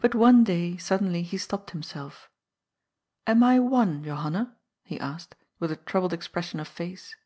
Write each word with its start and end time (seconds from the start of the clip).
But 0.00 0.14
one 0.14 0.44
day, 0.44 0.76
suddenly, 0.76 1.24
he 1.24 1.36
stopped 1.36 1.72
himself. 1.72 2.30
''Am 3.26 3.42
I 3.42 3.58
one, 3.58 4.04
Johanna?" 4.04 4.56
he 4.84 5.00
asked, 5.00 5.34
with 5.58 5.72
a 5.72 5.76
troubled 5.76 6.12
expression 6.12 6.60
of 6.60 6.68
face. 6.68 7.16